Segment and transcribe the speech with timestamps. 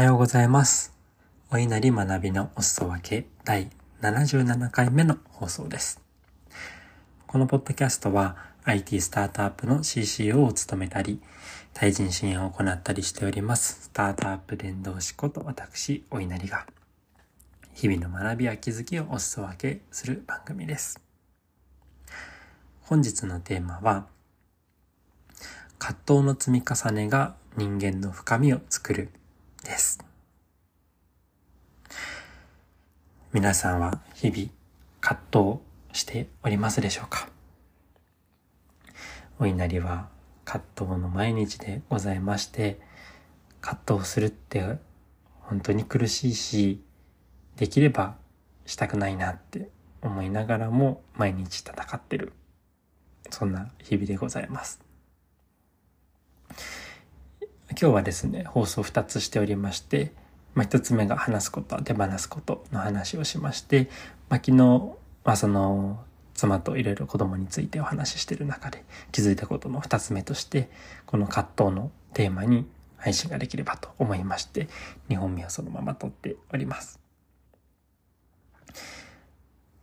[0.00, 0.94] はようございます。
[1.50, 3.68] お稲荷学びのお裾分け第
[4.00, 6.00] 77回目の放送です。
[7.26, 8.34] このポッドキャストは
[8.64, 11.20] IT スタートアップの CCO を務めたり、
[11.74, 16.66] 対人支援を行ったりしております、スタートアップ伝道師こと私、お稲荷が、
[17.74, 20.98] 日々の学びや気づきをお裾分けする番組です。
[22.80, 24.06] 本日のテーマは、
[25.78, 29.10] 葛藤の積み重ねが人間の深みを作る
[29.70, 30.00] です。
[33.32, 34.50] 皆さんは日々
[35.00, 35.60] 葛藤
[35.92, 37.28] しておりますでしょうか？
[39.38, 40.08] お稲荷は
[40.44, 42.80] 葛藤の毎日でございまして、
[43.60, 44.78] 葛藤するって
[45.42, 46.82] 本当に苦しいし、
[47.56, 48.16] できれば
[48.66, 49.70] したくないなって
[50.02, 52.32] 思いながらも毎日戦ってる。
[53.30, 54.80] そんな日々でございます。
[57.70, 60.12] 今日はですね、放送2つしておりまして、
[60.54, 63.88] まあ、1つ目が話すこと、手放すことの話をしまして、
[64.28, 64.56] まあ、昨日、
[65.24, 66.02] まあ、その、
[66.34, 70.68] 妻といろいろ子供についてお話ししている中で気づいたことの2つ目として、
[71.06, 74.68] この葛藤のテーマに配信ができればと思いまして、
[75.08, 76.98] 2本目をそのまま撮っております。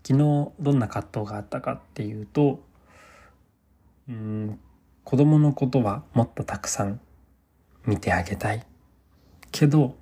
[0.03, 2.59] 昨日どんな葛藤があったかっていうと、
[4.09, 4.59] うん、
[5.03, 6.99] 子供のことはもっとたくさん
[7.87, 8.63] 見てあげたい。
[9.51, 9.95] けど、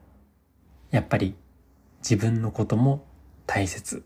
[0.91, 1.35] やっぱり
[1.99, 3.05] 自分のことも
[3.45, 4.03] 大切。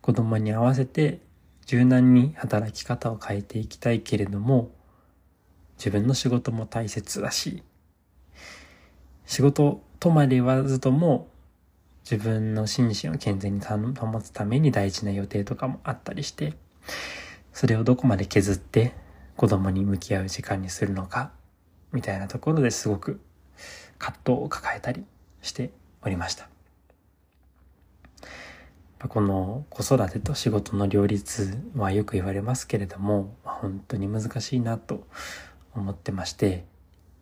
[0.00, 1.20] 子供に合わせて
[1.66, 4.70] 柔軟に働き方を変えていきたいけれども、
[5.78, 7.62] 自分の仕事も大切だし、
[9.26, 11.28] 仕事とまで言わずとも、
[12.08, 16.54] 自分の心身を健全に保つために大事な予定とかもあったりして、
[17.52, 18.94] それをどこまで削って
[19.36, 21.30] 子供に向き合う時間にするのか、
[21.92, 23.20] みたいなところですごく
[23.98, 25.04] 葛藤を抱えたり
[25.42, 25.70] して
[26.02, 26.48] おりました。
[29.08, 35.06] この子育てと仕事の両立はよく言われますけれども、本当に難しいなと
[35.74, 36.64] 思ってまして、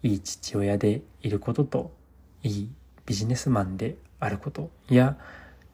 [0.02, 1.92] いい父親でいることと、
[2.42, 2.70] いい
[3.06, 5.18] ビジネスマンであることや、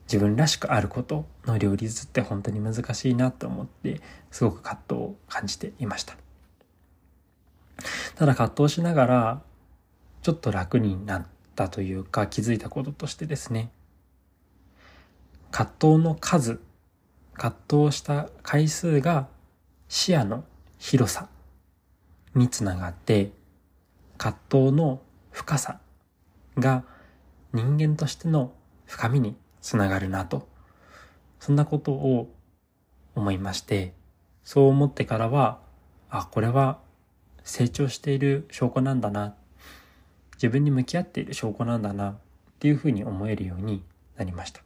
[0.07, 4.01] 自分らしくあることの両立って本当に難しいなと思って、
[4.31, 6.17] すごく葛藤を感じていました。
[8.15, 9.41] ただ葛藤しながら、
[10.21, 13.71] ちょっと楽になったというか気づいたこととしてですね、
[15.51, 16.61] 葛藤の数、
[17.33, 17.55] 葛
[17.87, 19.27] 藤した回数が
[19.87, 20.43] 視野の
[20.77, 21.27] 広さ
[22.35, 23.31] につながって、
[24.17, 25.01] 葛藤の
[25.31, 25.79] 深さ
[26.57, 26.83] が
[27.53, 28.53] 人間としての
[28.85, 30.47] 深みにつながるなと、
[31.39, 32.33] そんなことを
[33.15, 33.93] 思いまして、
[34.43, 35.59] そう思ってからは、
[36.09, 36.79] あ、これは
[37.43, 39.35] 成長している証拠なんだな、
[40.33, 42.15] 自分に向き合っている証拠なんだな、っ
[42.59, 43.83] ていうふうに思えるように
[44.17, 44.61] なりました。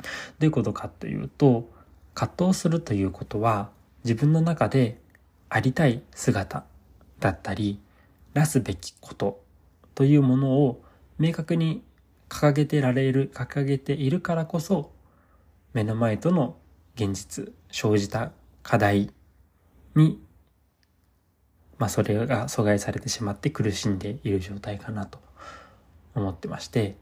[0.00, 0.06] ど
[0.40, 1.70] ういうことかというと、
[2.14, 3.70] 葛藤するということは、
[4.04, 5.00] 自分の中で
[5.48, 6.64] ありたい姿
[7.18, 7.80] だったり、
[8.34, 9.42] なすべきこと
[9.94, 10.82] というものを
[11.18, 11.82] 明確に
[12.28, 14.92] 掲げてられる、掲げているからこそ、
[15.72, 16.56] 目の前との
[16.94, 18.32] 現実、生じた
[18.62, 19.10] 課題
[19.94, 20.20] に、
[21.80, 25.18] まあそれが阻害されてしまって苦しんでいる状態かなと
[26.14, 26.94] 思ってまして、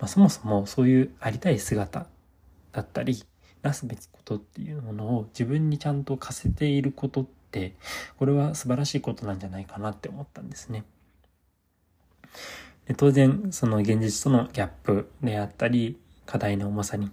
[0.00, 2.08] まあそもそもそういうありたい姿
[2.72, 3.22] だったり、
[3.62, 7.76] なすべきことっていうものを自分にちゃんと課せていることって、
[8.18, 10.84] これは素晴らしいことなんじゃないかなって思ったんですね。
[12.86, 15.96] で当然、その現実とのギャップであったり、
[16.26, 17.12] 課題の重さに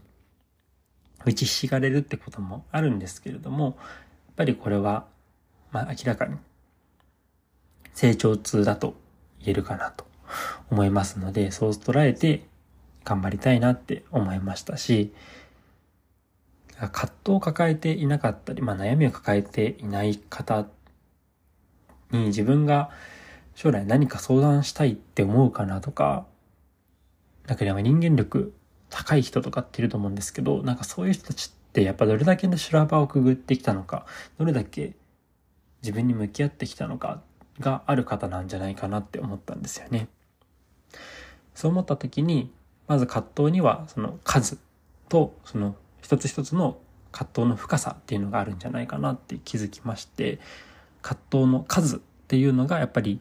[1.23, 3.75] 打ちひしがれるってこともあるんですけれども、やっ
[4.37, 5.05] ぱりこれは、
[5.71, 6.35] まあ明らかに
[7.93, 8.95] 成長痛だと
[9.39, 10.05] 言えるかなと
[10.69, 12.43] 思いますので、そう捉えて
[13.03, 15.13] 頑張りたいなって思いましたし、
[16.77, 20.65] 葛藤を抱えていなかったり、まあ悩みを抱えていない方
[22.11, 22.89] に自分が
[23.55, 26.25] 将来何か相談したいって思うかなとか、
[27.47, 28.53] なんか人間力
[28.89, 34.05] 高い人とかっていると思うんですけど、なんかそういう人たちってやっぱどれだけの修羅場をくぐってきたのか、
[34.37, 34.93] どれだけ
[35.81, 37.21] 自分に向き合ってきたのか
[37.59, 40.07] がある方なんじゃないかなって思ったんですよね。
[41.53, 42.51] そう思った時に、
[42.87, 44.57] まず葛藤にはその数
[45.09, 46.77] とその一つ一つの
[47.11, 50.39] 葛藤の深さっていうのがあるんじゃないかなって気づきまして、
[51.01, 53.19] 葛藤の数っていうのがやっぱり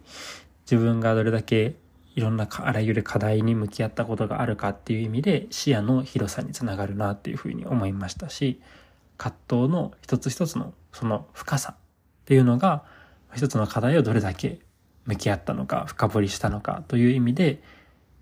[0.70, 1.74] 自分がどれだけ
[2.14, 8.60] いろんなあらゆる課題に向き合ったことがあるかっていう意味で視野の広さにつながるなっていうふうに思いましたし、
[9.16, 11.76] 葛藤の一つ一つのその深さっ
[12.24, 12.84] ていうのが
[13.34, 14.58] 一つの課題をどれだけ
[15.06, 17.62] 向き合ったのか深掘りしたのかという意味で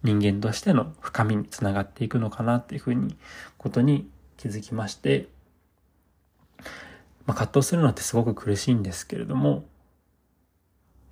[0.03, 3.17] 人間としての深みにつながっていくのかなっていうふうに
[3.57, 5.29] ことに気づきまして、
[7.27, 9.61] まあ、葛藤するのってすごく苦しいんですけれどもやっ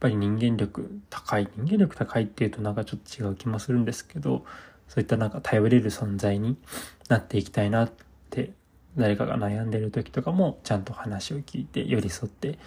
[0.00, 4.44] ぱり人間力高い人間力高いっていうとなんかちょっと違う気もするんですけど
[4.88, 6.56] そういったなんか頼れる存在に
[7.08, 7.92] なっていきたいなっ
[8.30, 8.52] て
[8.96, 12.58] 誰かが悩んでる時とかもちゃんと話を聞いて寄り添って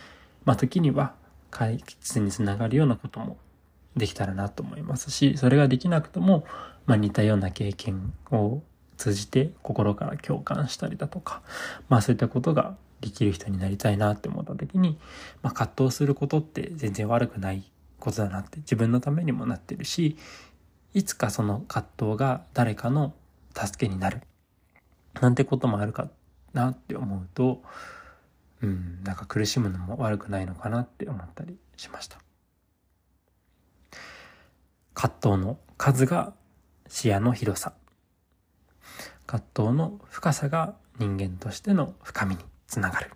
[0.50, 1.14] まあ時には
[1.52, 3.38] 解決につながるようなことも
[3.96, 6.44] できたらなと思いますし、それができなくても、
[6.88, 8.64] まあ似たような経験を
[8.98, 11.44] 通じて心から共感したりだとか、
[11.88, 14.98] まあそういったことができる人になりたいなって思った時に、
[15.44, 17.64] まあ葛藤することって全然悪くない
[18.00, 20.18] ことだなって自分のためにもなってるし、
[20.96, 23.14] いつかその葛藤が誰かの
[23.56, 24.24] 助けになる。
[25.22, 26.10] なんてこともあるか
[26.54, 27.62] なって思うと、
[28.62, 32.20] うん、なんか苦しむのも悪くないのかなって思ったりしました。
[34.94, 36.34] 葛藤の数が
[36.88, 37.74] 視野の広さ。
[39.26, 43.12] 葛藤の深さが人間としての深みにつながる。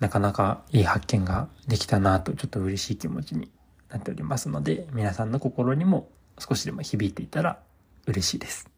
[0.00, 3.50] なかなかいい発見ができたなとちょっと嬉しい気持ちに
[3.88, 7.58] なっておりますので、皆さんの心にも少しでも響いていたら
[8.06, 8.68] 嬉しいです。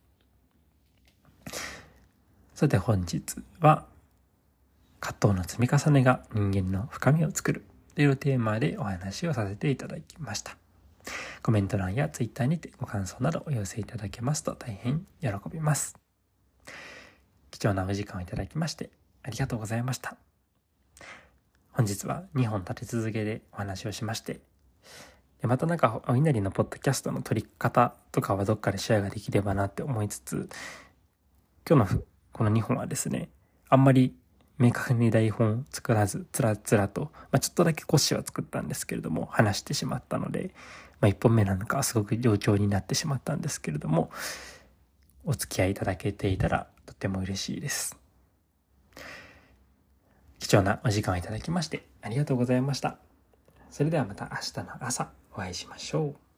[2.55, 3.23] さて本日
[3.61, 3.87] は
[5.01, 7.65] 葛藤の積み重ねが人間の深みを作る
[7.95, 10.57] というテーマでお話をさせていただきました。
[11.43, 15.97] コメント欄やツイッターにてご感想などお寄せいただけますと大変喜びます。
[17.51, 18.91] 貴重なお時間をいただきまして
[19.23, 20.17] ありがとうございました。
[21.73, 24.41] 本日は2本立て続けでお話をしまして、
[25.41, 30.51] でまたなんかお稲荷のポッドキャストの撮り方とかはどっかでシェアができればなって思いつつ、
[31.67, 32.03] 今日の
[32.33, 33.31] この2本はですね、
[33.71, 34.15] あんまり
[34.61, 40.51] 明確に台本作らず、つらつらと、まあ、ちょっとだけ腰は作ったんですけれども、話してしまったので、
[41.01, 44.11] まあ、一本目なのかすごく冗長になってしまったんですけれども、
[45.25, 47.97] お付き合いいただけていたらとても嬉しいです。
[50.39, 52.99] 貴重なお時間をいただきましてありがとうございました。
[53.71, 56.30] それではまた明日の朝お会いしましょう。